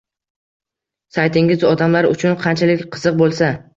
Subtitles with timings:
[1.17, 3.53] Saytingiz odamlar uchun qanchalik qiziq bo’lsa